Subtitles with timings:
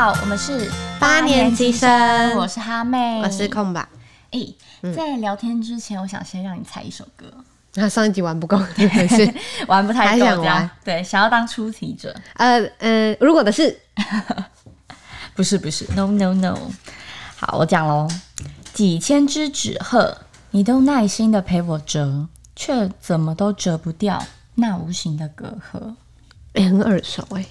[0.00, 0.70] 好，我们是
[1.00, 3.88] 八年级生，我是哈妹，我是空吧。
[4.30, 7.26] 哎、欸，在聊天之前，我想先让你猜一首歌。
[7.74, 9.28] 那、啊、上一集玩不够，还是
[9.66, 10.24] 玩不太够？
[10.24, 10.70] 想玩？
[10.84, 12.14] 对，想要当出题者。
[12.34, 13.76] 呃呃，如果的 是，
[15.34, 16.56] 不是不是，no no no。
[17.36, 18.06] 好，我讲喽。
[18.72, 20.16] 几千只纸鹤，
[20.52, 25.96] 你都耐心的陪我折，却怎么都折不掉那无形的隔阂。
[26.52, 27.48] 哎、欸，很耳熟哎、欸，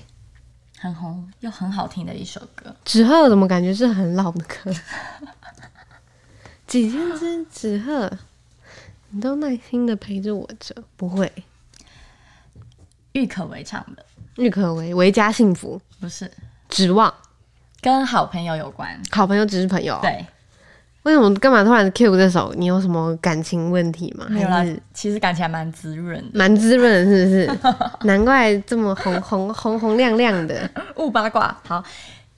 [0.80, 2.76] 很红又很好听的一首歌。
[2.86, 4.72] 纸鹤怎么感觉是很老的歌？
[6.68, 8.12] 几千只纸鹤，
[9.10, 11.32] 你都耐心的陪着我着，不会？
[13.14, 14.06] 郁可唯唱的。
[14.36, 16.32] 郁可唯，唯家幸福不是？
[16.70, 17.12] 指望
[17.82, 19.02] 跟好朋友有关。
[19.10, 19.98] 好朋友只是朋友。
[20.02, 20.26] 对。
[21.08, 22.54] 为什么干嘛突然 cue 这首？
[22.58, 24.26] 你有什么感情问题吗？
[24.30, 24.62] 没有啦，
[24.94, 27.60] 其实感情还蛮滋润的，蛮滋润，是不是？
[28.06, 30.70] 难怪这么红红红红亮亮的。
[30.98, 31.58] 勿八卦。
[31.66, 31.82] 好，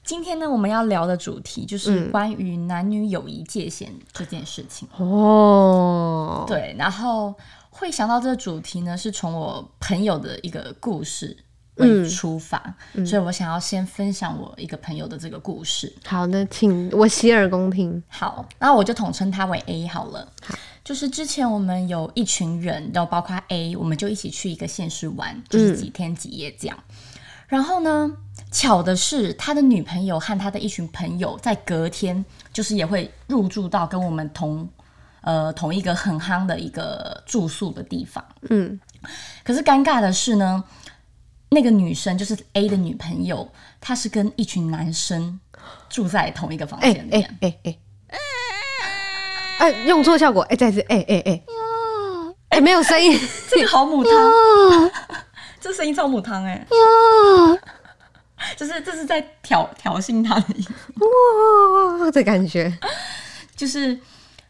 [0.03, 4.87] 今天呢，我们要聊的主题就是关于男女友谊界限这件事情。
[4.99, 7.33] 哦、嗯，对，然后
[7.71, 11.35] 会想到这个主题呢，是从我朋友的一个故事。
[11.79, 12.61] 为出发、
[12.93, 15.91] 嗯，所以我想要先分享我一个朋友的这个故事。
[16.05, 18.01] 好的，请我洗耳恭听。
[18.07, 20.27] 好，那我就统称他为 A 好了。
[20.43, 26.95] 好，就是之前我们有一群人，然后包括 A，我们就一起去一个县市玩，就是几天几夜这样、嗯。
[27.47, 28.11] 然后呢，
[28.51, 34.67] 巧的是，他的女朋友和他的一群朋友在隔天，就是也会入住到跟我们同
[35.21, 38.23] 呃同一个很夯的一个住宿的地方。
[38.49, 38.79] 嗯，
[39.43, 40.63] 可是尴尬的是呢。
[41.49, 45.39] 那个女生就是 A 的女朋友，她是跟一群男生
[45.89, 47.37] 住在同一个房间里面。
[47.41, 47.77] 哎哎哎
[49.59, 51.43] 哎，用错效果，哎、欸，再次，哎哎哎，
[52.49, 53.19] 哎、欸，没有声音，
[53.49, 54.91] 这个好母汤，
[55.59, 56.65] 这声音超母汤哎，
[58.55, 60.71] 就是这是在挑挑衅他的意思，
[61.99, 62.77] 哇，这感觉。
[63.55, 63.99] 就是。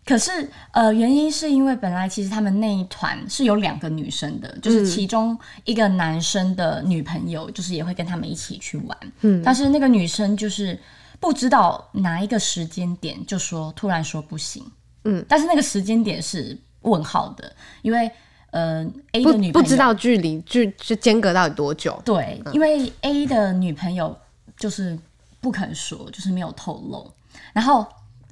[0.09, 8.97] 可是，呃，原因是因为本来其实他们那一团是有两个女生的，嗯，就是其中一个男生的女朋友，就是也会跟他们一起去玩。
[9.21, 10.79] 嗯，但是那个女生就是
[11.19, 14.65] 不知道哪一个时间点，就说突然说不行。
[15.03, 18.09] 嗯，但是那个时间点是问号的，因为
[18.49, 22.01] 呃，A 的女朋友不，不知道距离距是间隔到底多久。
[22.03, 24.17] 对，嗯，因为 A 的女朋友
[24.57, 24.97] 就是
[25.39, 27.13] 不肯说，就是没有透露，
[27.53, 27.85] 然后。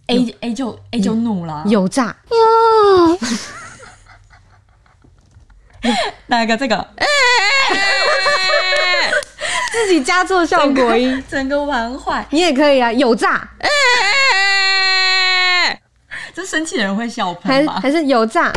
[0.08, 3.20] A A 就 A 就怒了，有诈哟！
[6.28, 6.88] 哪个这个？
[9.72, 12.26] 自己加错效果音，整个， 整个玩坏。
[12.32, 13.50] 你也可以啊，有诈！
[16.34, 17.80] 这生气的人会笑喷吗？
[17.82, 18.54] 还是有诈？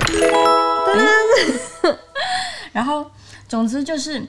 [2.73, 3.11] 然后，
[3.49, 4.25] 总之就是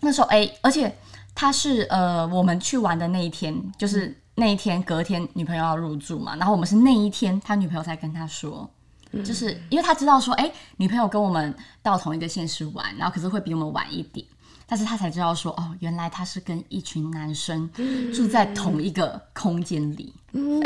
[0.00, 0.94] 那时候 A，而且
[1.34, 4.16] 他是呃，我们去玩的那一天，就是。
[4.40, 8.68] 那一天隔天女朋友要入住嘛，然后我们是那一天他女朋友才跟他说，
[9.12, 14.26] 嗯、就是因为他知道说，哎、欸，女朋友跟我们到同一个县市玩，然后可是会比我们晚一点，
[14.66, 17.70] 但是他才知道说，哦，原来他是跟一群男生
[18.14, 20.58] 住在同一个空间里，嗯、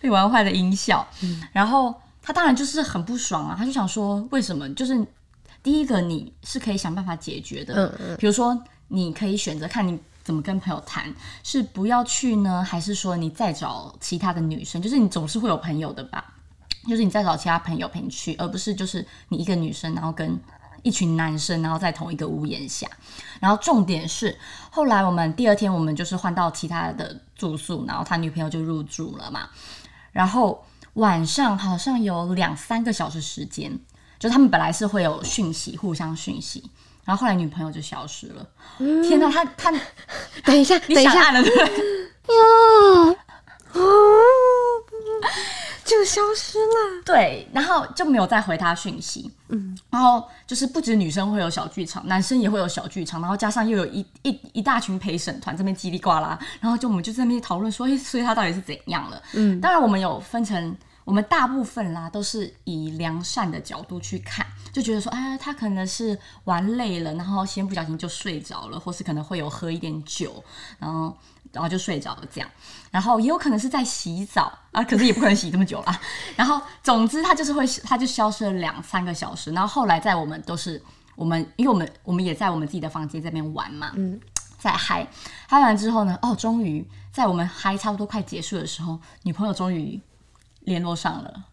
[0.00, 1.92] 被玩坏的音效、嗯，然后
[2.22, 4.72] 他当然就是很不爽啊，他就想说，为什么？
[4.74, 5.04] 就是
[5.64, 9.98] 第一个你是可以想办法解决的，嗯嗯，比如说你可以选择看你。
[10.26, 11.14] 怎么跟朋友谈？
[11.44, 14.82] 是不要去呢，还是说你再找其他的女生？
[14.82, 16.34] 就是你总是会有朋友的吧？
[16.88, 20.36] 就是你再找其他朋友陪你去，而不是就是你一个女生，然后跟
[20.82, 22.88] 一群男生，然后在同一个屋檐下。
[23.38, 24.36] 然后重点是，
[24.68, 29.48] 后来我们第二天我们就是换到其他的住宿，然后他女朋友就入住了嘛。
[30.10, 30.64] 然后
[30.94, 33.78] 晚上好像有两三个小时时间，
[34.18, 36.68] 就他们本来是会有讯息，互相讯息。
[37.06, 38.46] 然后后来女朋友就消失了。
[38.78, 39.72] 嗯、天哪，他他
[40.44, 41.50] 等一下，等一下了，对？
[41.54, 43.16] 哟，
[43.72, 43.80] 哦，
[45.84, 47.02] 就消失了。
[47.04, 49.30] 对，然后就没有再回他讯息。
[49.48, 59.22] 嗯，然后就是不止女生会有小剧场，男生也会有小剧场，然后加上又有一一一大群陪审团这边叽里呱啦，然后就我们就在那边讨论说，哎，所以他到底是怎样了？
[59.34, 60.76] 嗯，当然我们有分成。
[61.06, 70.42] 我们大部分啦都是以良善的角度去看，就觉得说，哎，他可能是玩累了，然后先不小心就睡着了，或是可能会有喝一点酒，
[70.80, 71.16] 然后
[71.52, 72.50] 然后就睡着了这样。
[72.90, 76.00] 然后也有可能是在洗澡啊，可是也不可能洗这么久啦。
[76.34, 79.52] 然后总之他就是会，他就消失了两三个小时。
[79.52, 80.82] 然后后来在我们都是
[81.14, 84.20] 我们，因为我们我们也在我们自己的房间这边玩嘛，嗯，
[84.58, 85.06] 在嗨
[85.46, 90.00] 嗨完之后呢，哦，终于在我们嗨差不多快结束的时候，女朋友终于。
[90.66, 91.44] 联络上了，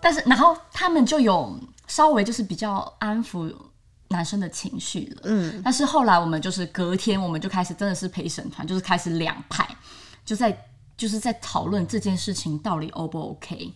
[0.00, 3.54] 但是然后他们就有稍微就是比较安抚
[4.08, 5.22] 男生的情绪了。
[5.24, 9.68] 嗯，但是后来我们就是隔天，我们就开始真的是陪审团，就是开始两派，
[10.24, 13.72] 就在就是在讨论这件事情到底 O 不 OK。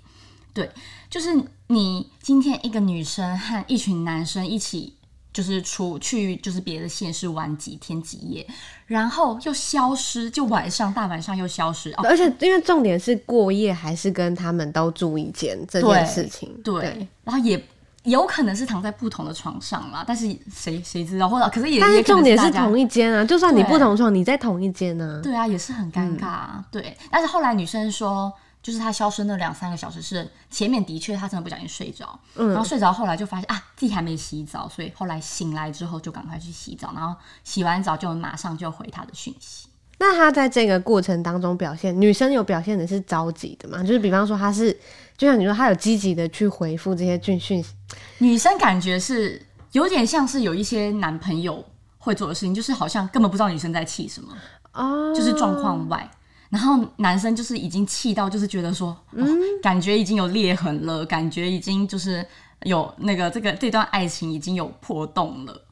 [0.55, 0.71] 对，
[1.11, 1.29] 就是
[1.69, 4.99] 你今天一个女生和一群男生一起。
[5.33, 8.47] 就是出去，就是别的县市玩几天几夜，
[8.87, 11.93] 然后又消失，就晚上大晚上又消失。
[11.95, 16.53] 而且因为重点是过夜，还是跟他们都住一间这件事情。
[16.63, 17.63] 对，对，然后也
[18.05, 21.29] 有可能是躺在不同的床上啦，但是谁谁知道？
[21.29, 25.23] 或者可是也，但是重点是同一间啊，就算你不同床，你在同一间呢、啊。
[25.23, 26.65] 对啊，也是很尴尬、啊嗯。
[26.71, 28.33] 对，但是后来女生说。
[28.63, 39.67] 就是他消失那两三个小时，是前面的确他真的不小心睡着，嗯，然后睡着后来就发现啊自己还没洗澡，所以后来醒来之后就赶快去洗澡，然后洗完澡就马上就回他的讯息。
[39.99, 43.83] 那他在这个过程当中表现，女生有表现的是着急的吗？
[43.83, 44.73] 就是比方说他是，
[45.17, 47.75] 就像你说他有积极的去回复这些讯讯息，
[48.19, 49.41] 女生感觉是
[49.73, 51.65] 有点像是有一些男朋友
[51.99, 54.33] 会做的事情，就是好像根本不知道女生在气什么，
[54.73, 56.11] 哦，就是状况外。
[56.53, 62.23] 然后男生就是已经气到，就是觉得说，嗯哦、感觉已经有裂痕了，感觉已经就是
[62.65, 65.63] 有那个这个这段爱情已经有破洞了，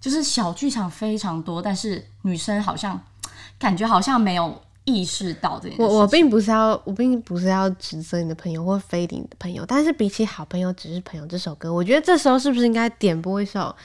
[0.00, 2.98] 就是小剧场非常多，但是女生好像
[3.58, 5.82] 感觉好像没有意识到这件事。
[5.82, 13.76] 我我并不是要我并不是要指责你的朋友或非你的朋友，但是比起好朋友只是朋友这首歌，我觉得这时候是不是应该点播一首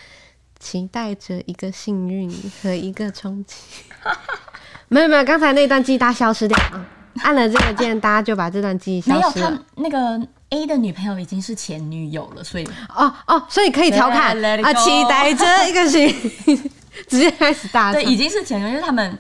[0.58, 3.56] 期待着一个幸运和一个冲击？
[4.90, 6.86] 没有没有，刚才那段记忆大家消失掉啊！
[7.24, 9.50] 按了这个键，大家就把这段记忆消失了。
[9.50, 14.74] 没有，他那个 A 的女朋友已经是前女友了，所以哦哦，所以可以调侃啊！
[14.74, 16.08] 期待着一个幸
[16.46, 16.72] 运，
[17.08, 19.18] 直接开始大对，已经是前女友，因为他们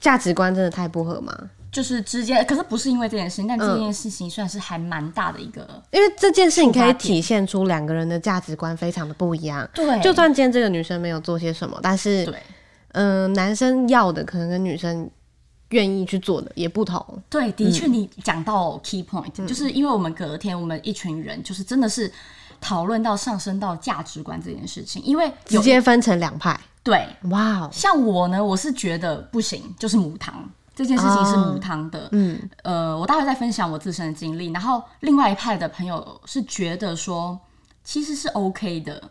[0.00, 1.36] 价值观真的太不合嘛。
[1.70, 9.68] 就是之间，可是不是因为这件事情，但这件事情算是还蛮大的一个，因为这件事情可以体现出两个人的价值观非常的不一样。
[9.74, 12.34] 对，就算今天这个女生没有做些什么，但是对。
[12.92, 15.10] 嗯、呃，男生要的可能跟女生
[15.70, 17.04] 愿意去做的也不同。
[17.28, 22.10] 对，的确，你讲到 key point，、嗯、就是因为我们隔天我们一群人就是真的是
[22.60, 26.58] 讨论到上升到价值观这件事情，因为直接分成两派。
[26.82, 32.08] 对，哇、wow，像我呢，我是觉得不行，就是母汤这件事情是母汤的。
[32.12, 37.38] 嗯，呃，我待会再分享我自身的经历，然后另外一派的朋友是觉得说
[37.84, 39.02] 其实是 OK 的。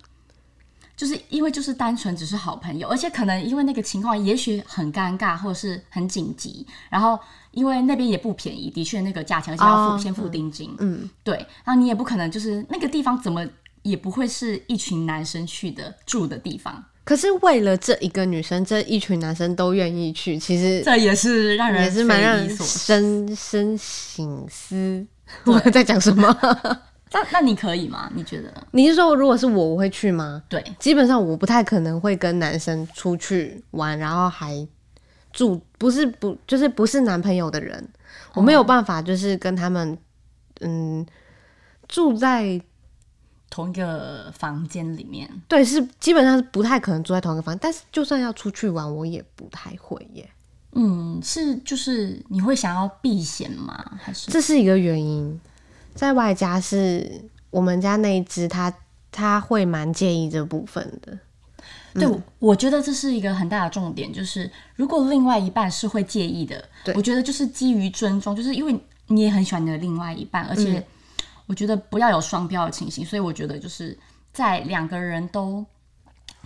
[0.98, 7.18] 就是因为就是单纯只是好朋友，而且可能因为那个情况也许很尴尬或者是很紧急，然后
[7.52, 13.46] 因为那边也不便宜，的确那个价钱，而且要付、oh, 先付定金，嗯，对，然后你也不可能就是那个地方怎么
[13.84, 16.84] 也不会是一群男生去的住的地方。
[17.04, 25.06] 可是为了这一个女生，这一群男生都愿意去，其实这也是让人也是蛮让人深深省思。
[25.46, 26.38] 我在讲什么？
[27.12, 28.12] 那那你可以吗？
[28.14, 28.52] 你觉得？
[28.72, 30.44] 你是说如果是我，我会去吗？
[30.50, 34.68] 对，基本上我不太可能会跟男生出去玩，然后还
[35.32, 37.88] 住不是不就是不是男朋友的人，
[38.34, 39.98] 我没有办法就是跟他们
[40.62, 41.06] 嗯
[41.88, 42.62] 住在
[43.50, 45.30] 同一个房间里面。
[45.48, 50.30] 对，是基本上是不太可能住在同一个房间，但是就算要出去玩，我也不太会耶。
[50.74, 53.84] 嗯，是就是你会想要避嫌吗？
[54.00, 55.40] 还是这是一个原因？
[55.98, 58.74] 在外加是我们家那一只，他
[59.12, 61.18] 他会蛮介意这部分的。
[61.94, 70.86] 对、嗯，我觉得这是一个很大的重点，就是如果另外一半是会介意的，对，我觉得就是基于尊重，就是因为你也很喜欢你的另外一半，而且
[71.48, 73.98] 我觉得不要有双标的情形，所以我觉得就是
[74.32, 75.66] 在两个人都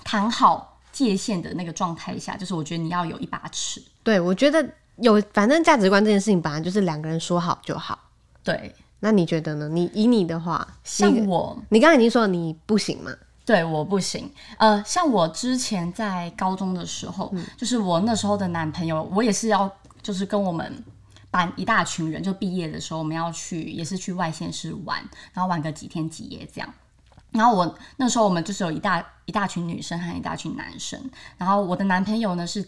[0.06, 3.84] 谈好界限的那个状态下，就是我觉得你要有一把尺。
[4.04, 4.66] 对，我觉得
[4.98, 8.00] 有，反正价值观这件事情本来就是两个人说好就好。
[8.42, 8.74] 对。
[9.02, 9.68] 那你觉得呢？
[9.68, 13.12] 你以你的话，像我，你刚才已经说你不行嘛？
[13.44, 14.32] 对，我不行。
[14.58, 19.70] 呃，像我之前在高中的时候，嗯，就是我那时候的男朋友，我也是要，
[20.02, 20.84] 就是跟我们
[21.32, 25.04] 班一大群人，就毕业的时候，我们要去，也是去外县市玩，
[25.34, 26.74] 然后玩个几天几夜这样。
[27.32, 31.02] 然后我那时候我们就是有一大一大群女生和一大群男生，
[31.38, 32.64] 然后我的男朋友呢是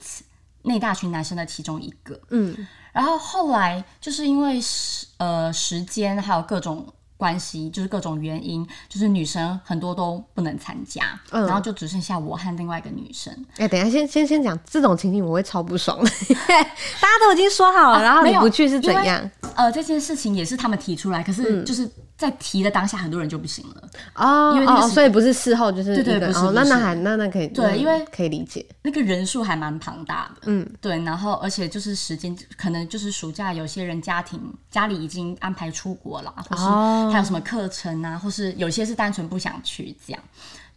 [0.64, 2.68] 那大群男生的其中一个，嗯。
[2.92, 6.86] 然后后来就是因为时呃时间还有各种
[7.18, 13.34] 关系，就是各种原因，就是女生很多都不能参加，嗯，然后就只剩下我和另外一个女生。
[13.58, 16.10] 哎，等一下先先先讲这种情景，我会超不爽的。
[16.38, 19.32] 大家都已经说好了，啊，然后你不去是怎样？
[19.56, 21.90] 呃，这件事情也是他们提出来，可是就是。
[22.24, 23.90] 嗯在提的当下，很多人就不行了。
[24.16, 28.66] 哦，因为那个、哦，所以不是事后就是对对，不是，不是，那那还那那可以对，因为可以理解。
[28.82, 34.40] 那个人数还蛮庞大的，嗯，对，然后而且就是时间可能就是暑假，有些人家庭
[34.72, 36.64] 家里已经安排出国了，或是
[37.12, 40.24] 还有什么课程啊，或是有些是单纯不想去这样，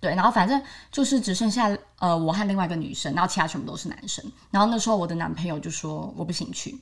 [0.01, 0.61] 对，然后反正
[0.91, 4.25] 就是只剩下呃我和另外一个女生，然后其他全部都是男生。
[4.51, 6.77] 然后那时候我的男朋友就说我不行去，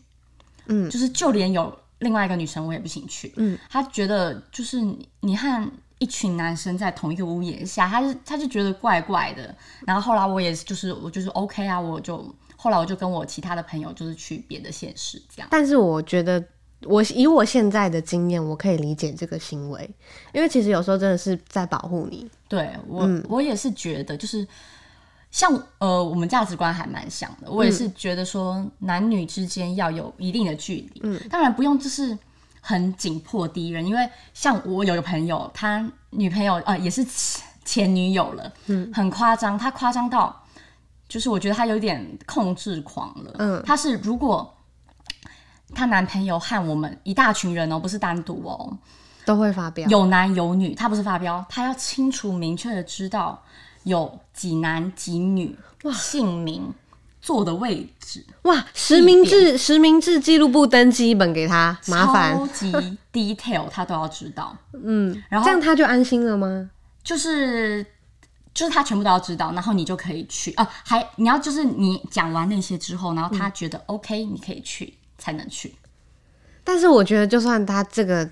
[0.69, 4.81] 嗯，就是就连有另外一个女生我也不行去，嗯，他觉得就是
[5.21, 9.55] 你和一群男生在同一个屋檐下，他就他就觉得怪怪的。
[9.87, 15.49] 然后后来我也就是我就是 OK 啊，我就后来我就跟我其他的朋友就是去别的县市这样。
[15.51, 16.45] 但是我觉得。
[16.87, 19.89] 我以我现在的经验，我可以理解这个行为，
[20.35, 22.31] 因为其实有时候真的是在保护你。
[22.47, 24.47] 对我，嗯、我也是觉得，就是
[25.35, 27.51] 像呃，我们价值观还蛮像的。
[27.51, 31.01] 我也是觉得说，男女之间要有一定的距离。
[31.03, 32.17] 嗯，当然不用就是
[32.61, 37.05] 很紧迫敌人，因为像我有个朋友，他女朋友呃也是
[37.65, 40.41] 前女友了，嗯，很夸张，他夸张到
[41.09, 43.33] 就是我觉得他有点控制狂了。
[43.41, 44.49] 嗯，他是如果。
[45.75, 48.79] 她男朋友和我们一大群人哦，不是单独哦，
[49.25, 50.73] 都会发飙，有男有女。
[50.73, 53.43] 他不是发飙，他要清楚明确的知道
[53.85, 56.75] 有几男几女，哇，姓名、
[57.23, 62.73] 坐的位置，哇，实名制实名制记录簿登记本给他，麻烦，超级
[63.13, 64.57] detail，他都要知道。
[64.73, 66.71] 嗯，然后这样他就安心了吗？
[67.03, 67.87] 就是
[68.53, 70.69] 就是他全部都要知道，然后你就可以去啊。
[70.85, 74.93] 还你要就是你讲完那些之后，然后他觉得 OK，你可以去。
[75.17, 75.73] 才能去，
[76.65, 78.29] 但是我觉得，就算他这个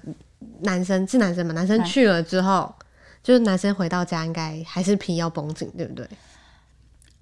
[0.62, 2.74] 男生是男生嘛，男生去了之后，
[3.22, 6.08] 就是男生回到家，应该还是皮要绷紧，对不对？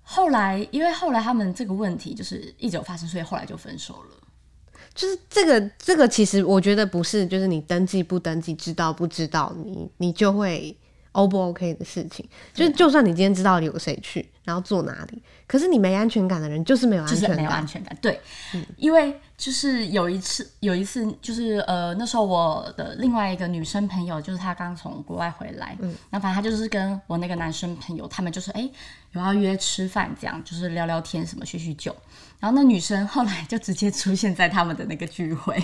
[0.02, 4.16] 后来，因为后来他们这个问题就是一直有发生，所以后来就分手了。
[4.94, 10.76] 就是这个，这个其实我觉得不是，就是你登记不登记，知道不知道，你你就会。
[11.12, 17.96] O 不 OK 的事情，就是就算你今天知道有谁去，然后坐哪里，可是你没安全感的人就是没有安全感，没有安全感。
[18.00, 18.20] 对，
[18.54, 28.72] 嗯、因为就是有一次，有一次就是呃，那时候我的另外一个女生朋友，就是她刚从国外回来，嗯，那反正她就是跟我那个男生朋友，他们就是哎、欸、
[29.12, 31.94] 有要约吃饭，这样就是聊聊天什么，叙叙旧。
[32.38, 35.60] 然后那女生后来就直接出现在他们的那个聚会，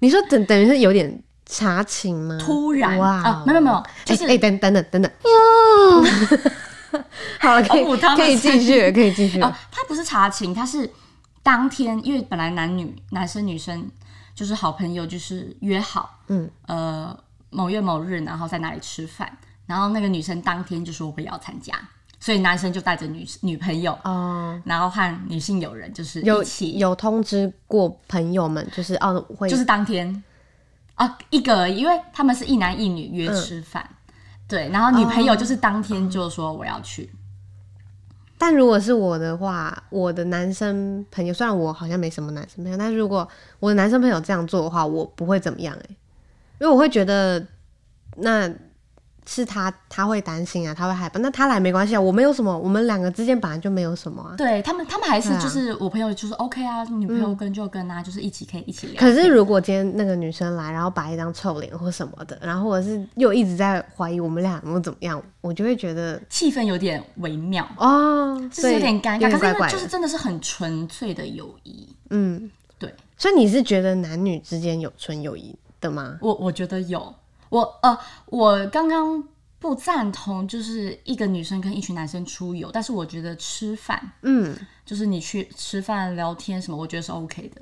[0.00, 1.22] 你说等等于是有点。
[1.50, 2.38] 查寝吗？
[2.40, 3.22] 突然哇。
[3.22, 5.10] 啊，没有没有，就是哎，等等等等等。
[5.24, 7.00] 哟，
[7.40, 7.84] 好了，可以
[8.16, 9.40] 可以继续，可以继续。
[9.40, 10.90] 他不是查寝，他是
[11.42, 13.90] 当天，因为本来男女男生女生
[14.34, 16.48] 就是好朋友，就是约好，嗯。
[16.66, 17.18] 呃
[17.52, 19.28] 某月某日，然后在哪里吃饭，
[19.66, 21.74] 然后那个女生当天就说我也要参加，
[22.20, 26.78] 所以男生就带着女女朋友哦，然后和女性友人就是一起。
[26.78, 29.48] 有有通知过朋友们，就是哦会。
[29.48, 30.22] 就是当天。
[31.00, 34.14] 啊，一个而已，因为他们是一男一女约吃饭，嗯、
[34.46, 37.04] 对，然后女朋友就是当天就说我要去。
[37.04, 37.16] 哦、
[38.36, 43.26] 但如果是我的话，我的男生朋友，虽然我好像没什么男生朋友，但是如果
[43.60, 45.86] 我的男生朋友这样做的话，我不会怎么样哎，
[46.58, 47.46] 因为我会觉得
[48.16, 48.52] 那。
[49.32, 51.20] 是他，他会担心啊，他会害怕。
[51.20, 54.34] 那他来没关系啊，我们有什么，我们两个之间本来就没有什么啊。
[54.36, 58.98] 对他们，他们还是就是我朋友，就是 OK 啊，女朋友跟就跟啊，嗯、就是一起可以一起聊。
[58.98, 69.30] 可是如果今天那个女生来，然后摆一张臭脸或什么的，然后或者是又一直在怀疑我们俩有没有怎么样，我就会觉得气氛有点微妙哦，就是有点尴尬。
[69.30, 72.92] 可是就是真的是很纯粹的友谊，嗯，对。
[73.16, 76.18] 所以你是觉得男女之间有纯友谊的吗？
[76.20, 77.14] 我我觉得有，
[77.50, 79.22] 我呃，我刚刚。
[79.60, 87.60] 不赞同，就是一个女生跟一群男生出游，但是我觉得吃饭，嗯，就是你去吃饭聊天什么，我觉得是 OK 的，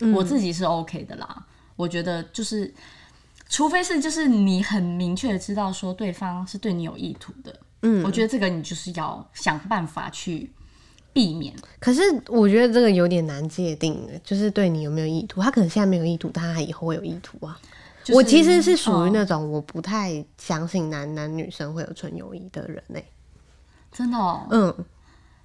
[0.00, 1.46] 嗯、我自己是 OK 的啦。
[1.76, 2.74] 我觉得就是，
[3.48, 10.50] 除非是就是你很明确的知道说对方是对你有意图的，嗯，我觉得这个你就是要想办法去
[11.12, 11.54] 避免。
[11.78, 17.56] 可是我觉得这个有点难界定，就是对你有没有意图，他可能现在没有意图，但他以后会有意图啊。
[18.06, 23.12] 就是、我其实是属于那种我不太相信男男女生会有纯友谊的人呢、欸，
[23.90, 24.84] 真的哦，嗯，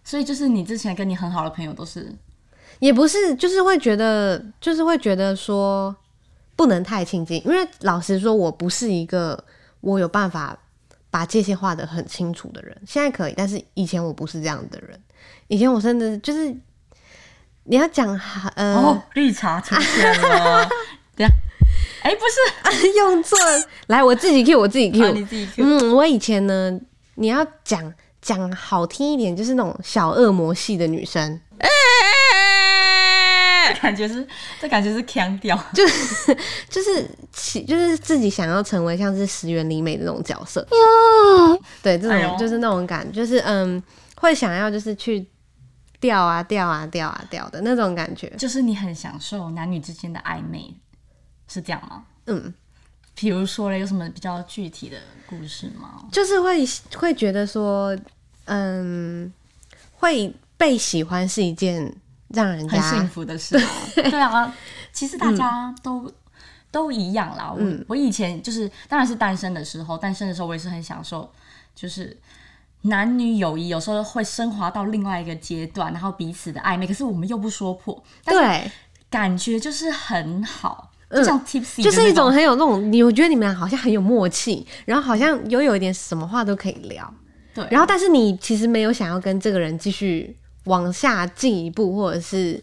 [0.03, 2.15] 所以就是你之前跟你很好的朋友都是，
[2.77, 5.95] 也不是，就是会觉得，就是会觉得说
[6.55, 9.43] 不能太亲近，因为老实说，我不是一个
[9.79, 10.55] 我有办法
[11.09, 15.01] 把界限画的很清楚的人，现在可以，但是以前我不是这样的人，
[15.47, 16.55] 以前我甚至就是
[17.63, 18.07] 你要讲
[18.53, 20.69] 呃，哦、绿茶出现了。
[22.01, 22.35] 哎，欸、不是。
[22.97, 23.37] 用错，
[23.87, 25.63] 来我自己 Q 我自己 Q，、啊、你自己 Q。
[25.65, 26.71] 嗯，我以前呢，
[27.15, 31.67] 你要讲讲好听一点，就是那种小恶魔系的女生，欸、
[33.73, 34.27] 这感觉是
[34.59, 36.37] 这感觉是腔调， 就是
[36.69, 40.65] 就是其就是自己想要成为像是石原里美的那种角色。
[40.71, 43.81] 哟，对，这种、哎、就是那种感，就是嗯，
[44.15, 45.27] 会想要就是去
[45.99, 50.73] 钓啊钓啊钓啊钓的那种感觉，就是你很享受男女之间的暧昧。
[51.51, 52.05] 是这样吗？
[52.27, 52.53] 嗯，
[53.13, 56.07] 比如说嘞，有什么比较具体的故事吗？
[56.09, 56.65] 就是会
[56.95, 57.93] 会觉得说，
[58.45, 59.31] 嗯，
[59.91, 61.93] 会被喜欢是一件
[62.29, 63.59] 让人家很幸福的事。
[63.95, 64.55] 对啊，
[64.93, 66.13] 其实大家都、嗯、
[66.71, 67.51] 都一样啦。
[67.51, 71.29] 我、嗯、我以前就是，当然是单身的时候，单身的时候我也是很享受，
[71.75, 72.17] 就是
[72.83, 78.71] 男女友谊有时候会升华到另外一个阶段，然后彼此的暧昧，可是我们又不说破，对，
[79.09, 80.90] 感觉就是很好。
[81.11, 87.13] 就像 tipsy，就是一种很有那种，你我觉得你们俩好像很有默契，然后好像又有一点什么话都可以聊，
[87.53, 87.67] 对。
[87.69, 92.53] 然后但是你其实没有想要跟这个人继续往下进一步，或者是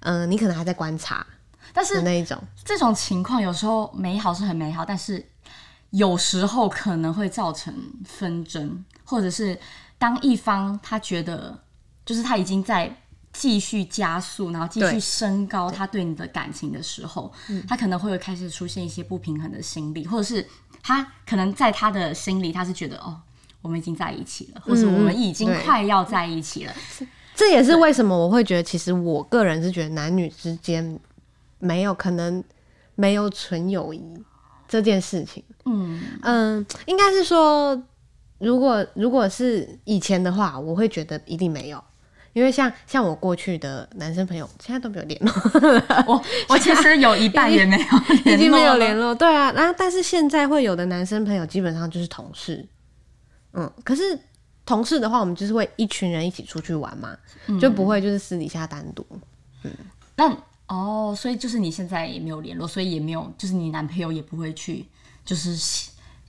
[0.00, 1.26] 嗯、呃，你可能还在观察，
[1.72, 5.24] 但是那一种这种情况有时候美好是很美好，但是
[5.90, 9.58] 有时候可能会造成纷争，或者是
[9.98, 11.58] 当一方他觉得
[12.04, 12.94] 就是他已经在。
[13.38, 17.32] 继续加速，然后继续升高他对你的感情的时候，
[17.68, 20.44] 他可能会开始出现一些不平衡的心理，或者是
[20.82, 23.16] 他可能在他的心里，他是觉得哦，
[23.62, 26.74] 我们已经在一起了，或者我们已经快要在一起了。
[27.36, 30.98] 这也是为什么我会觉得，其实我个人是觉得男女之间
[31.60, 32.42] 没有可能
[32.96, 34.02] 没有纯友谊
[34.66, 35.44] 这件事情。
[35.64, 37.80] 嗯嗯，应该是说，
[38.38, 41.80] 如果如果是以前的话，我会觉得一定没有。
[42.38, 45.32] 因为像像我过去的男生朋友，现在都没有联络。
[46.06, 49.12] 我我其实有一半也没有联络，已经没有联络。
[49.12, 52.64] 对啊，然后但是现在会有的男生朋友基本上就是同事。
[53.54, 54.16] 嗯，可是
[54.64, 57.16] 同事的话，我们就是会一群人一起出去玩嘛，
[57.48, 59.04] 嗯、就不会就是私底下单独。
[59.64, 59.72] 嗯，
[60.14, 60.32] 那
[60.68, 64.86] 哦，所以就是你现在也没有联络，所以也没有，就是你男朋友也不会去，
[65.24, 65.58] 就是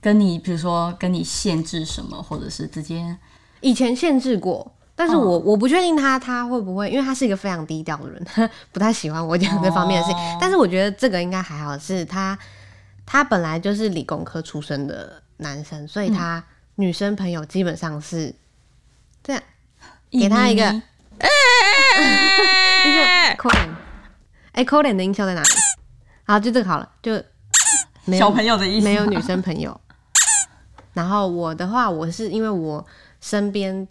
[0.00, 3.16] 跟你，比如说跟你限制什么，或者是直接
[3.60, 4.74] 以前限制过。
[5.00, 8.22] 但是我我不确定他他会不会，因为他是一个非常低调的人，
[8.70, 10.22] 不太喜欢我讲这方面的事情。
[10.22, 10.38] Oh.
[10.38, 12.38] 但是我觉得这个应该还好，是他
[13.06, 18.34] 他本来就是理工科出身的男生，所以他女生朋友基本上是
[19.24, 19.42] 这样，
[20.10, 20.62] 给他一个，
[22.84, 23.00] 一个
[23.38, 23.70] Colin，
[24.52, 25.48] 哎 Colin 的音效在哪里？
[26.24, 27.12] 好，就这个好了，就
[28.04, 29.80] 没有小朋友的意思，没有女生朋友。
[30.92, 32.86] 然后我的话，我是因为我
[33.22, 33.88] 身边。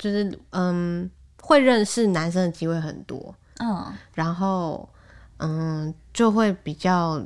[0.00, 1.08] 就是嗯，
[1.42, 4.88] 会认识男生的机会很多，嗯，然后
[5.36, 7.22] 嗯，就会比较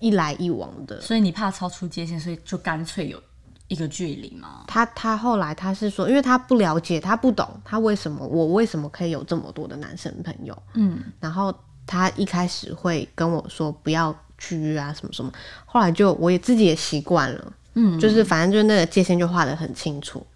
[0.00, 1.00] 一来一往的。
[1.00, 3.22] 所以你怕超出界限，所以就干脆有
[3.68, 4.64] 一个距离吗？
[4.66, 11.54] 他他后来他是说，因为他不了解，他不懂他为什么我为什么可以有这么多的男生朋友，嗯，然后
[11.86, 15.32] 他一开始会跟我说不要去约啊什么什么，
[15.66, 20.26] 后来就我也自己也习惯了，嗯，就是反正就那个界限就画得很清楚。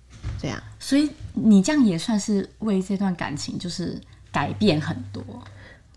[0.44, 3.98] 这样，所以你这样也算是为这段感情就是
[4.30, 5.22] 改变很多。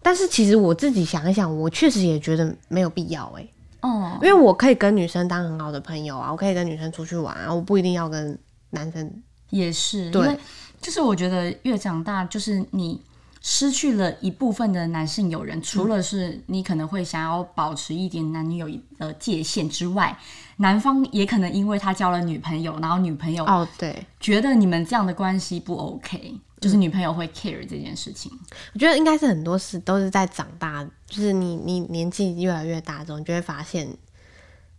[0.02, 3.54] 但是其实我自己想一想，我确实也觉得没有必要哎、欸。
[3.82, 9.12] 哦，因为我可以跟女生当很好的朋友啊，我可以跟女生出去玩啊，我不一定要跟男生。
[9.50, 10.40] 也是，对，因为
[10.82, 13.02] 就是我觉得越长大，就是你。
[13.50, 20.20] 失去了一部分的男性友人，除了是你可能会想要保持一点男女友谊的界限之外，
[20.58, 28.30] 男方也可能因为他交了女朋友，然后女朋友哦对，觉得你们这样的关系不 OK，就是女朋友会 care 这件事情。
[28.74, 33.88] 我觉得应该是很多事都是在长大，就是你你年纪越来越大之后，你就会发现，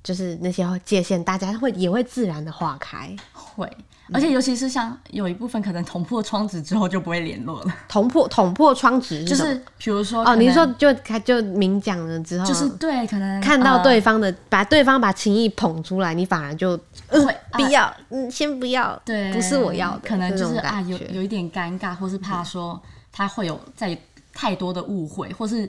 [0.03, 3.67] 就是那些界限，大家会也会自然的化开，会。
[4.13, 7.75] 而且尤其是像有一部分可能捅破窗纸之后就不会联络了。
[7.89, 16.77] 捅破捅破窗纸就是比如说哦，你说就开就明讲了之后，就是对，可能看到对方的、呃、把对方把情意捧出来，你反而就
[17.09, 22.81] 会、呃、不要，嗯，先不要，对，不是我要的，可能就是啊有有一点尴尬，或是怕说
[23.13, 23.97] 他会有再
[24.33, 25.69] 太多的误会，或是。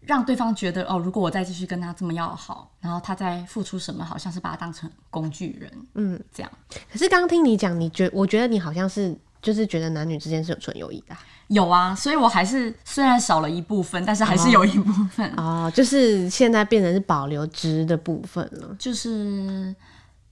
[0.00, 6.50] 让对方觉得哦，如果我再继续跟他这么要好，然后他再付出什么，好像是把他当成工具人，嗯，这样。
[6.90, 11.14] 可是刚听你讲，你觉我觉得你好像是就是觉得男女之间是有纯友谊的。
[11.48, 18.74] 有啊，所以我还是虽然少了一部分，但是还是有一部分哦，哦，就是现在变成是保留值的部分了。
[18.78, 19.74] 就是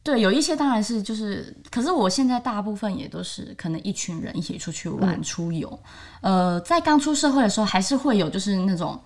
[0.02, 5.78] 对，有一些当然是就是，可是我现在大部分也都是可能一群人一起出去玩、嗯、出游。
[6.22, 8.98] 呃，在刚出社会的时候，还是会有就是那种。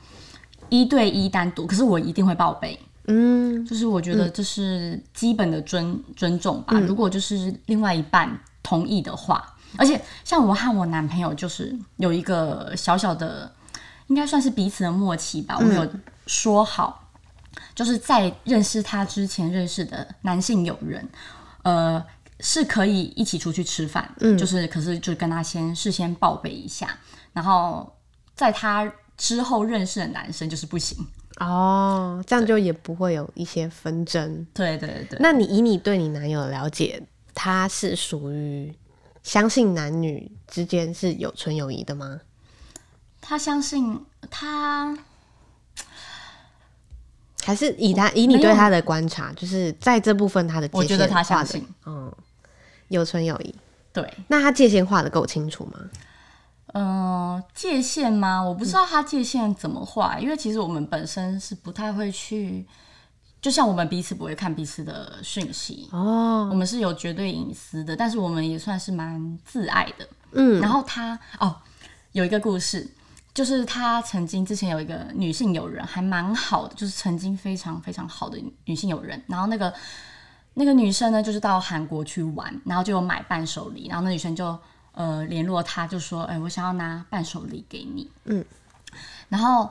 [0.72, 6.80] 一对一单独，可是我一定会报备，嗯，就是我觉得这是基本的尊、嗯、尊重吧。
[6.80, 13.52] 如果就是另外一半同意的话，嗯、而且像我和我男朋友就是有一个小小的，
[14.06, 15.58] 应该算是彼此的默契吧。
[15.58, 15.86] 我们有
[16.26, 17.10] 说好，
[17.74, 21.06] 就是在认识他之前认识的男性友人，
[21.64, 22.02] 呃，
[22.40, 26.96] 是可以一起出去吃饭，嗯，就是可是就跟他先事先报备一下，
[27.34, 27.94] 然后
[28.34, 28.90] 在他。
[29.22, 30.98] 之后认识的男生就是不行
[31.38, 34.44] 哦，这样就也不会有一些纷争。
[34.52, 35.16] 对对对。
[35.20, 37.00] 那你以你对你男友的了解，
[37.32, 38.74] 他是属于
[39.22, 42.20] 相信男女之间是有纯友谊的吗？
[43.20, 44.98] 他相信他，
[47.44, 52.12] 还是以他以你对他的观察，就是在这部分他的界限，我觉得他相信，嗯，
[52.88, 53.54] 有纯友谊。
[53.92, 55.78] 对，那他界限画的够清楚吗？
[56.72, 58.42] 嗯、呃，界限吗？
[58.42, 62.66] 我不知道他界限怎么画，嗯，因为其实我们本身是不太会去，
[63.40, 70.60] 就像我们彼此不会看彼此的讯息哦，我们是有绝对隐私的，但是我们也算是蛮自爱的，嗯。
[70.60, 71.56] 然后他哦，
[72.12, 72.90] 有一个故事，
[73.32, 79.72] 就是他曾经之前有一个女性友人，还蛮好的，就是曾经非常非常好的女性友人，然后那个。
[80.54, 84.54] 那个女生呢，就是到韩国去玩，然后就有买伴手礼，然后那女生就
[84.92, 88.44] 呃联络他，就说：“哎、欸，我想要拿伴手礼给你。”嗯，
[89.28, 89.70] 然后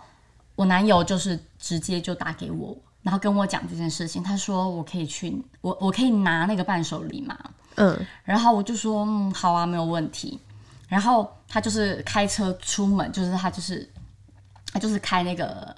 [0.55, 4.21] 我男友就是直接就打给我，然后跟我讲这件事情。
[4.21, 7.37] 他说：“我可以去，我我可以拿那个伴手礼吗？”
[7.75, 10.39] 嗯，然后我就说：“嗯，好啊，没有问题。”
[10.87, 13.89] 然后他就是开车出门，就是他就是
[14.73, 15.75] 他就是开那个。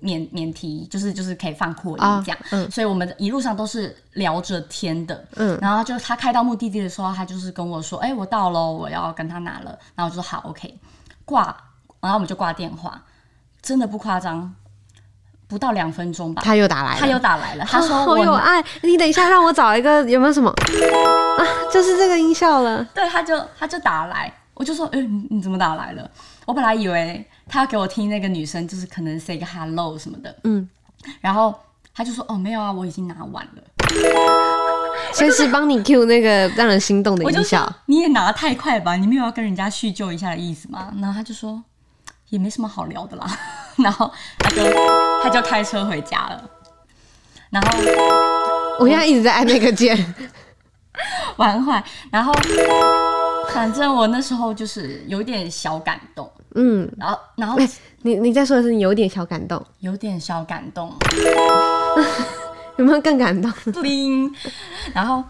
[0.00, 5.24] 免免提就是就是可以放扩音这样、哦嗯，所以我们一路上都是聊着天的。
[5.36, 10.78] 嗯，然后就他开到目的地的时候，他就是跟我说：“哎、欸，我到了，我要跟他拿了。”然后我就说：“好，OK。”
[11.24, 11.56] 挂，
[12.00, 13.00] 然后我们就挂电话，
[13.62, 14.52] 真的不夸张，
[15.46, 17.64] 不到两分钟吧，他又打来了，他又打来了。
[17.66, 21.40] 他说：“好有爱，你等一下让我找一个有没有什么啊？
[21.72, 26.10] 就是这个音效了。”对，他就他就打来，我就说：“哎、欸，你你怎么打来了？”
[26.46, 27.24] 我本来以为。
[27.50, 30.68] 他要给我听那个女生，就是可能 say 个 hello 什么的，嗯，
[31.20, 31.52] 然后
[31.92, 33.62] 他就说哦没有啊，我已经拿完了，
[35.12, 37.70] 先是帮你 cue 那个让人心动的音效。
[37.86, 38.94] 你也拿得太快吧？
[38.94, 40.94] 你没有要跟人家叙旧一下的意思吗？
[41.00, 41.60] 然后他就说
[42.28, 43.26] 也没什么好聊的啦，
[43.78, 44.08] 然后
[44.38, 44.62] 他就
[45.24, 46.50] 他就开车回家了。
[47.50, 47.78] 然后
[48.78, 50.14] 我现在一直在按那个键，
[51.36, 51.82] 玩坏。
[52.12, 52.32] 然后
[53.52, 56.30] 反正我那时候就是有点小感动。
[56.54, 57.68] 嗯，然后，然后、欸、
[58.02, 60.92] 你你再说的是你有点小感动，有点小感动，
[62.76, 63.50] 有没有更感动？
[64.92, 65.22] 然后，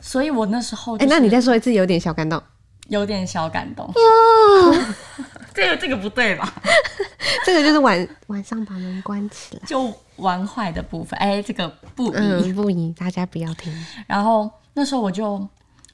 [0.00, 2.40] 所以我那时候、就是，哎、欸，那你再说一次，有点小感动，
[2.88, 4.74] 有点小感动哟，
[5.52, 6.54] 这个这个不对吧？
[7.44, 11.18] 这个就是晚晚上把门关起来，就玩坏的部分。
[11.18, 13.72] 哎、欸，这个不宜、嗯、不宜，大家不要听。
[14.06, 15.48] 然后那时候我就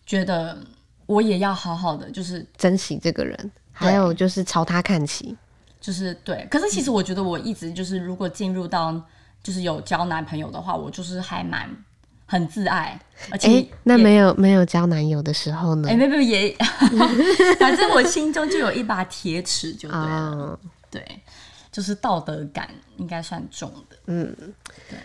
[0.05, 0.59] 觉得，
[1.07, 3.51] 我也要好好的，就是珍惜这个人。
[3.79, 5.37] 还有就是朝他看齐，
[5.81, 6.47] 就是对。
[6.51, 8.93] 可是其实我觉得我一直就是，如果进入到
[9.43, 11.71] 就是有交男朋友的话，我就是还蛮
[12.27, 13.01] 很自爱。
[13.31, 15.89] 而且、欸、那没有没有交男友的时候呢？
[15.89, 16.57] 哎、欸，没有没有也，
[17.59, 20.59] 反正我心中就有一把铁尺，就对了、哦。
[20.91, 21.05] 对，
[21.71, 23.97] 就是道德感应该算重的。
[24.07, 24.35] 嗯，
[24.91, 24.99] 对。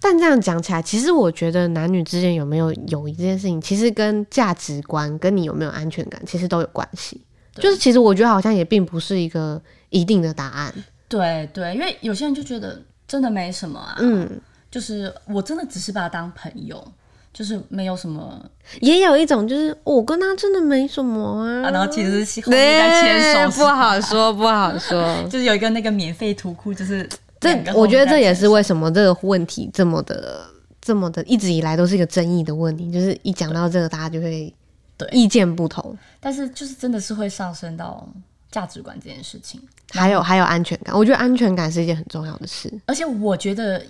[0.00, 7.20] 但这样讲起来，其实我觉得男女之间有没有友谊这件事情，其实跟价值观跟你有没有安全感，其实都有关系。
[7.60, 10.72] 就是其实我觉得好像也并不是一个一定的答案。
[11.08, 13.96] 对对，因为有些人就觉得真的没什么啊。
[14.00, 14.28] 嗯，
[14.70, 16.86] 就是我真的只是把他当朋友，
[17.32, 18.44] 就是没有什么。
[18.80, 25.22] 也有一种就是我跟他真的没什么啊，啊然后其实是后面在牵手，不好说 不好说。
[25.30, 27.08] 就是有一个那个免费图库，就是
[27.40, 30.44] 这我觉得这也是为什么这个问题这么的
[30.82, 34.52] 这么的一直以来都是一个争议的问题，就是一讲到这个大家就会。
[34.98, 38.06] 对，意见不同，但是就是真的是会上升到
[38.50, 40.94] 价值观这件事情，还有还有安全感。
[40.94, 43.80] 我觉得安全感是一件很重要的事，而且我觉得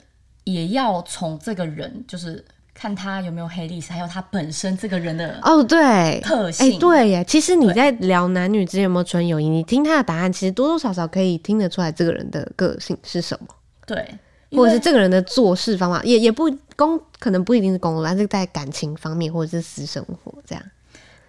[0.44, 2.44] 也要从这个人，就是
[2.74, 7.24] 看他有没有黑历史，还有他本身这个人的哦，对特性，欸、对耶。
[7.24, 13.48] 其实你在聊男女之间有没有纯友谊，你听他的答案，其实多多少少可以听得出来这个人的个性是什么，
[13.86, 14.06] 对，
[14.52, 20.64] 或者是这个人的做事方法，也也不公，可能不一定是公路，但是在感情方面或者是私生活这样。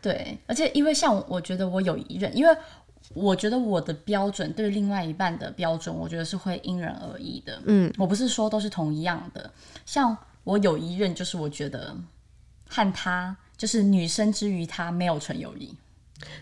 [0.02, 2.58] 对，而且因为像我觉得我有一任，因为
[3.14, 7.62] 我觉得我的标准对另外一半的标准，我觉得是会因人而异的。
[7.66, 9.52] 嗯，我不是说都是同一样的。
[9.86, 11.96] 像我有一任，就是我觉得
[12.68, 15.76] 和他就是女生之于他没有纯友谊，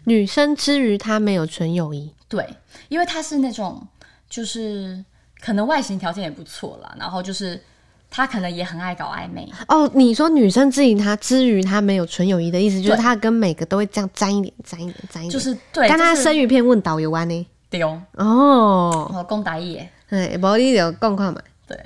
[0.04, 2.14] 女生之于他没有纯友谊。
[2.28, 2.48] 对，
[2.90, 3.88] 因为他是那种
[4.30, 5.04] 就是
[5.40, 7.62] 可能外形条件也不错啦，然后就是。
[8.10, 9.90] 他可能也很爱搞暧昧哦。
[9.94, 15.88] 你说女生之疑他之于他没有纯友谊的意思，就是他跟每个都会这样沾一点、沾一点、沾一点，就是对。
[15.88, 17.48] 但他生鱼片问导游湾呢？
[17.70, 18.02] 对哦。
[18.14, 19.80] 哦，我讲台语。
[20.10, 21.42] 对，无你就讲看嘛。
[21.68, 21.78] 对。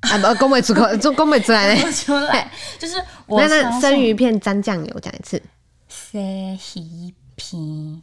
[0.00, 1.92] 啊，不，讲不出口，就 讲不出来呢。
[1.92, 5.42] 出来，就是我那那生鱼片沾酱油，讲一次。
[5.88, 6.20] 生
[6.76, 8.02] 鱼片。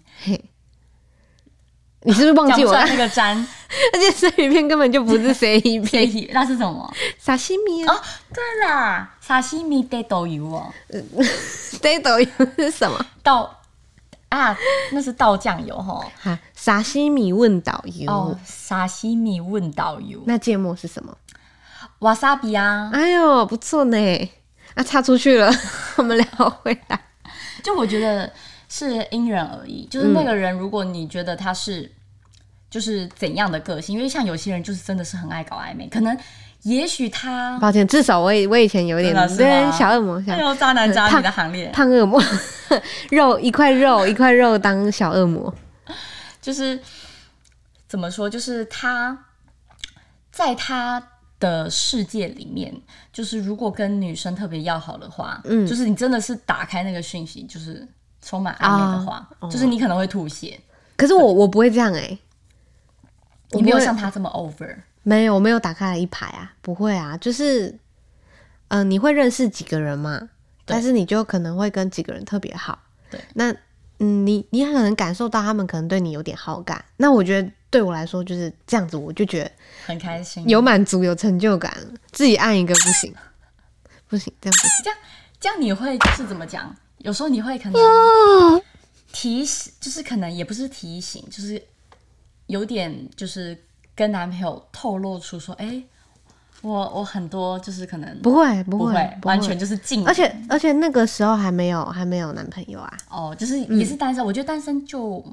[2.03, 2.11] 嘿。
[2.11, 3.47] 你是不是忘记我那个 粘？
[3.93, 6.93] 而且生鱼片根本就不是生鱼片，那是什么？
[7.17, 7.93] 沙西米啊！
[7.95, 8.01] 哦，
[8.33, 10.71] 对啦，沙西米得豆油哦。
[11.81, 13.03] 得豆油是什么？
[13.23, 13.49] 豆
[14.29, 14.55] 啊，
[14.91, 16.05] 那是豆酱油哈。
[16.21, 18.11] 哈，沙西米问导游。
[18.11, 20.21] 哦，沙西米问导游。
[20.27, 21.17] 那芥末是什么？
[21.99, 22.91] 瓦萨比啊。
[22.93, 24.31] 哎呦，不错呢。
[24.75, 25.51] 啊，插出去了，
[25.97, 26.99] 我们聊回来。
[27.63, 28.31] 就我觉得
[28.75, 31.91] 是因人而异，就是那个人，如果你觉得他是
[32.71, 36.17] 就是怎样的个性，嗯、因为像有些人就是真的是很爱搞暧昧，可能
[36.63, 42.19] 也许他，抱歉，至少我我以前有一点对小恶魔，像有渣男渣女的行列，胖恶魔，
[43.12, 45.53] 肉一块肉一块肉当小恶魔，
[46.41, 46.79] 就是
[47.88, 49.25] 怎么说，就是他
[50.31, 51.09] 在他。
[51.39, 52.73] 的世界里面，
[53.12, 57.86] 就是如果跟女生特别要好的话，嗯，就是你真的是打开那个讯息，就是
[58.23, 60.59] 充满暧昧的话，啊、就是你可能会吐血。
[60.95, 62.19] 可是我我不会这样哎、欸，
[63.51, 67.67] 你没有像他这么 over，没有，我没有打开来一排啊，不会啊，就是，
[68.69, 70.29] 嗯、呃，你会认识几个人嘛？
[70.65, 73.51] 但是你就可能会跟几个人特别好，对，那
[73.99, 77.51] 嗯，你你可能感受到他们可能对你有点好感，那我觉得。
[77.73, 79.51] 对我来说就是这样子，我就觉得
[79.88, 81.75] 很开心，有满足，有成就感。
[82.12, 83.12] 自己按一个不行，
[84.07, 84.83] 不行，这样不行。
[84.83, 84.99] 这样
[85.39, 86.75] 这样你会是怎么讲？
[87.03, 88.61] 有时候你会可能
[89.11, 91.61] 提醒，就是可能也不是提醒，就是
[92.47, 93.55] 有点就是
[93.93, 95.83] 跟男朋友透露出说，哎，
[96.61, 102.97] 我我很多就是可能不会不会完全就是禁，而且而且那个时候还没有还没有男朋友啊。
[103.09, 104.25] 哦，就是也是单身。
[104.25, 105.23] 我觉得单身就。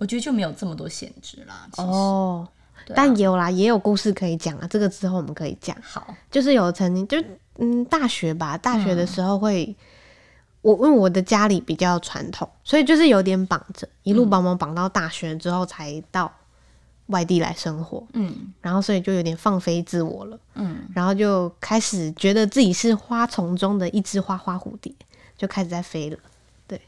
[0.00, 1.68] 我觉得就没有这么多限制啦。
[1.76, 4.66] 哦，啊、但有啦，也有故事可以讲啊。
[4.70, 5.76] 这个之后我们可以讲。
[5.82, 7.20] 好，就是有曾经，就
[7.56, 9.76] 嗯，大学吧，大学的时候会，嗯、
[10.60, 16.32] 我因为我的家里比较传统，所以就是有点绑着，一路绑绑绑到大学之后才到
[17.06, 18.06] 外地来生活。
[18.12, 20.38] 嗯，然后所以就有点放飞自我了。
[20.54, 24.92] 嗯，然后就开始觉得自己是花丛中的一只花花蝴蝶，
[25.36, 26.18] 就开始在飞了。
[26.66, 26.80] 对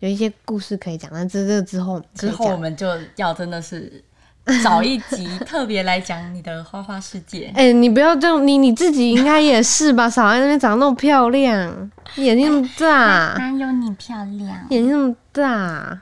[0.00, 4.04] 有一些故事可以讲，但这这之后之后我们就要真的是
[4.62, 7.50] 找一集特别来讲你的花花世界。
[7.56, 10.08] 哎、欸，你不要这样，你你自己应该也是吧？
[10.08, 14.66] 少在那边长得那么漂亮，眼睛那么大， 哪有你漂亮？
[14.68, 15.98] 眼睛那么大，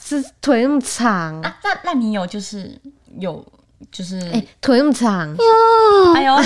[0.00, 1.40] 是腿那么长。
[1.42, 2.76] 啊、那那你有就是
[3.20, 3.46] 有
[3.92, 6.36] 就是哎、欸，腿那么长哟，哎呦，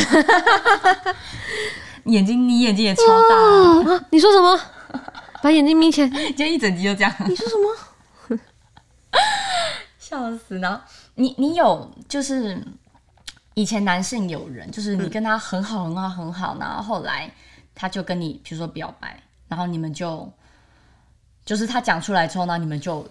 [2.05, 3.35] 眼睛你眼睛也超大
[3.95, 4.05] 啊！
[4.11, 4.61] 你说什么？
[5.43, 7.13] 把眼睛眯起来，今天一整集就这样。
[7.27, 8.39] 你说什么？
[9.99, 10.59] 笑死！
[10.59, 10.79] 然后
[11.15, 12.63] 你你有就是
[13.55, 17.31] 以前男性友人，就是你跟他很好很好很好，然后后来
[17.75, 20.31] 他就跟你比如说表白，然后你们就
[21.45, 23.07] 就是他讲出来之后呢，你们就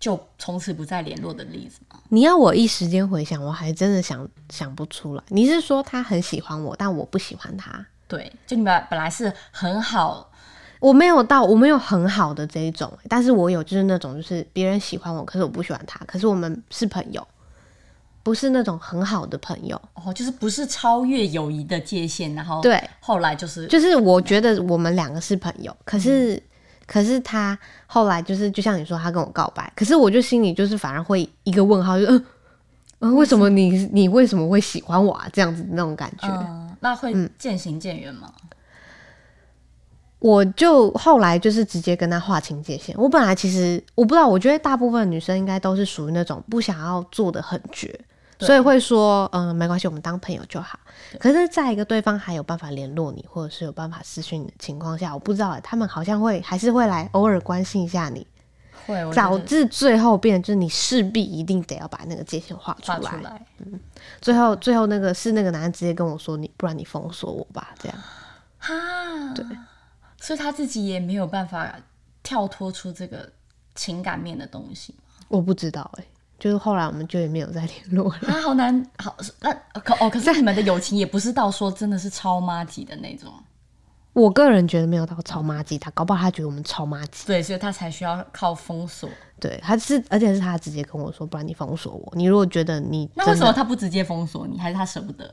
[0.00, 2.00] 就从此不再联络的例子吗？
[2.08, 5.22] 你要我一时间回想，我还真的想想不出来。
[5.28, 7.84] 你是说他很喜欢我，但我不喜欢他？
[8.08, 10.30] 对，就你们本来是很好。
[10.80, 17.24] 我没有到，我没有很好的这一种，但是我有就是那种，就是别人喜欢我，可是我不喜欢他，可是我们是朋友，
[18.22, 26.42] 不是那种很好的朋友哦，就是不是超越友谊的界限，然后对，后来就是就是我觉得我们两个是朋友，可是、嗯、
[26.86, 32.24] 可是他后来就是就像你说，他跟我告白，可是我就心里就是反而会一个问号，就嗯
[33.00, 35.28] 嗯，为什么你你为什么会喜欢我啊？
[35.32, 38.32] 这样子那种感觉，嗯、那会渐行渐远吗？
[38.42, 38.48] 嗯
[40.22, 42.94] 我就后来就是直接跟他划清界限。
[42.96, 48.04] 我本来其实我不知道，我觉得大部分女生应该都是属于那种不想要做的很绝，对
[48.46, 50.78] 所以会说，嗯，没关系，我们当朋友就好。
[51.18, 58.26] 可是，在一个对方还有办法联络你，或者是有办法私讯你的情况下，我不知道他们好像会还是会来偶尔关心一下你，
[58.86, 63.46] 会导致最后变成就是你势必一定得要把那个界限画出来。
[63.58, 63.78] 嗯，
[64.20, 67.98] 最后最后那个是那个男人直接跟我说，你不然你封锁我吧，这样。
[68.58, 68.74] 哈，
[69.34, 69.44] 对。
[70.20, 71.74] 所以他自己也没有办法
[72.22, 73.28] 跳脱出这个
[73.74, 74.94] 情感面的东西。
[75.26, 76.08] 我不知道哎、欸，
[76.42, 78.16] 就是后来我们就也没有再联络了。
[78.26, 83.32] 啊，好难，好那可哦，可是你们的友情也不是到说真的是超妈级的那种。
[84.12, 87.28] 我个人觉得没有到超妈级，他搞不好他觉得我们超妈级。
[87.28, 89.08] 对，所以他才需要靠封锁。
[89.38, 92.12] 对，他是而且是他直接跟我说，不然你封锁我。
[92.16, 95.32] 你如果觉得你那为什么他不直接封锁你，还是他舍不得？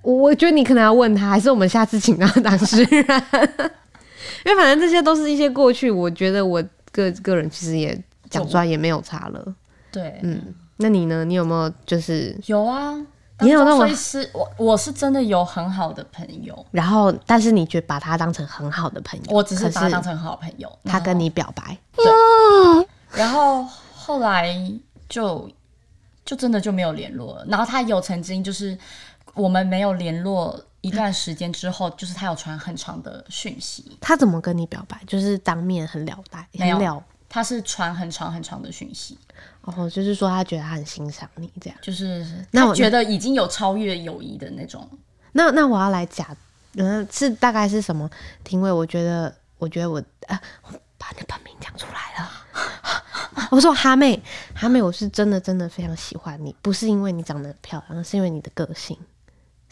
[0.00, 2.88] 我觉得你可能要问他，还是我们下次请他当事人，
[4.46, 5.90] 因为反正这些都是一些过去。
[5.90, 9.54] 我觉得我个个人其实也讲出来也没有差了。
[9.92, 11.24] 对，嗯，那你呢？
[11.24, 12.94] 你有没有就是有啊？
[13.40, 22.04] 你有那种是我我是真的有很好的朋友，然后但是你觉得把他当成很好的朋友，我只是把他当成很好朋友，他跟你表白，对，
[23.14, 24.54] 然后后来
[25.08, 25.50] 就
[26.24, 27.44] 就真的就没有联络了。
[27.48, 28.78] 然后他有曾经就是
[29.34, 33.98] 我们没有联络一段时间之后，就是他有传很长的讯息。
[34.00, 35.00] 他怎么跟你表白？
[35.04, 37.02] 就是当面很了白，很了。
[37.32, 39.16] 他是传很长很长的讯息。
[39.62, 41.78] 哦，就是说他觉得他很欣赏你，这样。
[41.80, 44.86] 就是那我觉得已经有超越友谊的那种。
[45.32, 46.36] 那那我要来假，
[46.74, 48.10] 嗯，是大概是什么？
[48.44, 52.30] 廷尉，我觉得，我觉得我啊，我把你本名讲出来了。
[53.50, 54.22] 我说哈妹，
[54.54, 58.94] 哈妹，我是真的真的非常喜欢你，不是因为你长得漂亮，是因为你的个性，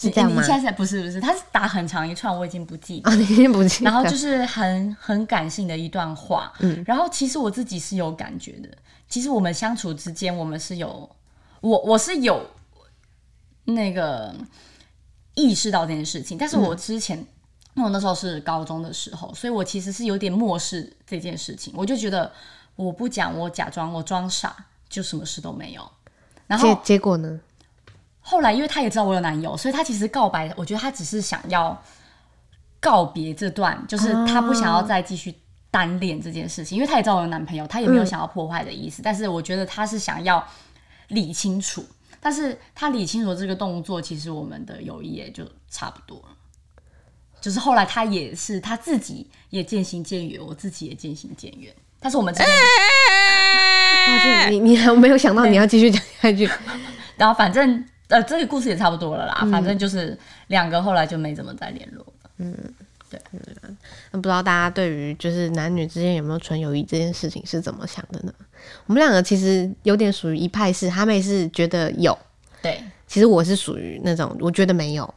[0.01, 0.41] 是这样吗？
[0.41, 3.91] 你现在不是不是，他是打很长一串，我已经不记得，哦，你已经不记得。
[3.91, 8.69] 然后就是很很感性的一段话，嗯，然后其实我自己是有感觉的。
[9.09, 11.09] 其实我们相处之间，我们是有
[11.61, 12.45] 我我是有
[13.65, 14.35] 那个。
[15.37, 17.27] 意识到这件事情，但是我之前，嗯、
[17.75, 21.73] 因为我那时候是高中的时候，所以我其实是有点漠视这件事情。
[21.77, 22.31] 我就觉得
[22.75, 24.55] 我不讲，我假装，我装傻，
[24.89, 25.91] 就什么事都没有。
[26.47, 27.41] 然后结结果呢？
[28.31, 31.77] 后来因为他也知道我有男友，所以他其实告白，我觉得他只是想要
[32.79, 35.35] 告别这段，就是他不想要再继续
[35.69, 39.03] 单恋这件事情，因为他也知道我有男朋友，他也没有想要破坏的意思。
[39.03, 40.47] 嗯、但是我觉得他是想要
[41.09, 41.85] 理清楚。
[42.21, 46.29] 但是他理清楚这个动作，其实我们的友谊也就差不多了。
[47.41, 51.75] 就是后来他也是他自己也渐行渐远，我自己也渐行渐远。
[51.99, 52.49] 但是我们之间，
[54.53, 56.49] 你你还没有想到你要继续讲下去，
[57.17, 59.39] 然后反正呃这个故事也差不多了啦。
[59.43, 60.17] 嗯、反正就是
[60.49, 62.31] 两个后来就没怎么再联络了。
[62.37, 62.55] 嗯，
[63.09, 63.19] 对。
[64.13, 68.33] 那不知道大家对于就是男女之间有没有纯友谊这件事情是怎么想的呢？
[68.87, 72.17] 我们两个其实有点属于一派是，哈妹是觉得有，
[72.61, 75.15] 对，其实我是属于那种我觉得没有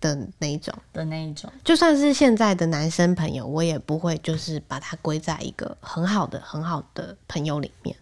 [0.00, 1.50] 的那一种的那一种。
[1.64, 7.96] 就算是现在的男生朋友，我也不会就是把他归在一个很好的很好的朋友里面，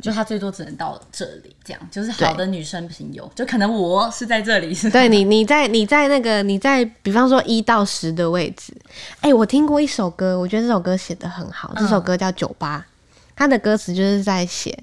[0.00, 8.74] 就他最多只能到这里，这样就是好的女生朋友，就可能我是在这里，是对你你在你在那个你在比方说一到十的位置。
[9.20, 12.86] 哎、欸，我听过一首歌，我觉得这首歌写的很好，这首歌叫《酒吧》。
[13.34, 14.78] 它的歌词就是在写，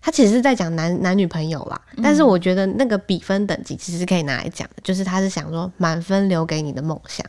[0.00, 1.80] 他其实是在讲男男女朋友啦。
[2.02, 7.24] 但是我觉得那个比分等级其实可以拿来讲的，就是他是想说满分留给你的梦想，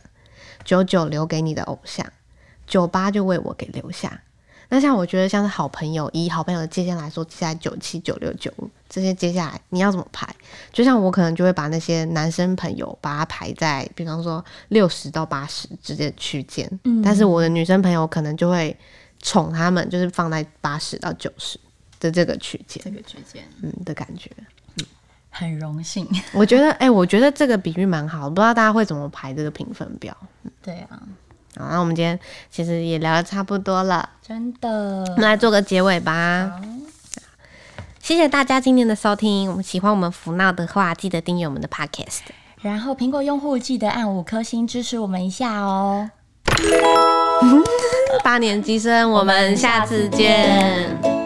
[0.64, 2.04] 九九留给你的偶像，
[2.66, 4.20] 九八就为我给留下。
[4.70, 10.26] 那像我觉得像是好朋友，以好朋友的界限来说，接下来九七九六九五这些接下来你要怎么排？
[10.72, 18.74] 就像我可能就会把那些男生朋友把它排在，比方说六十到八十之间区间，嗯、但是我的女生朋友可能就会。
[19.22, 21.60] 宠他们就是放在八十到九十
[22.00, 24.30] 的这个区间，这个区间，嗯的感觉，
[24.78, 24.86] 嗯，
[25.28, 26.08] 很荣幸。
[26.32, 30.16] 我觉得，哎、欸，我觉得这个比喻蛮好，不知道大家会怎么排这个评分表？
[30.62, 31.02] 对啊，
[31.56, 32.18] 好，那我们今天
[32.50, 34.68] 其实也聊的差不多了，真的，
[35.08, 36.52] 我们来做个结尾吧。
[36.52, 36.60] 好
[38.02, 42.20] 谢谢大家今天的收听，我们喜欢我们福闹的话，记得订阅我们的 Podcast，
[42.62, 46.10] 然后苹果用户记得按五颗星支持我们一下哦。
[48.24, 51.19] 八年级生，我们下次见。